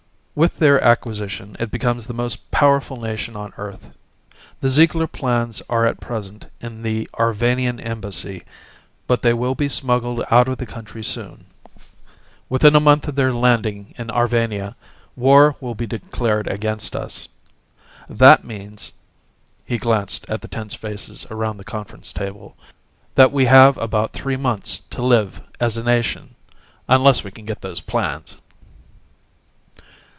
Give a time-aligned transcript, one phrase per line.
[0.33, 3.89] With their acquisition it becomes the most powerful nation on earth.
[4.61, 8.43] The Ziegler plans are at present in the Arvanian Embassy,
[9.07, 11.45] but they will be smuggled out of the country soon.
[12.47, 14.75] Within a month of their landing in Arvania,
[15.17, 17.27] war will be declared against us.
[18.09, 18.93] That means"
[19.65, 22.55] he glanced at the tense faces around the conference table
[23.15, 26.35] "that we have about three months to live as a nation
[26.87, 28.37] unless we can get those plans!"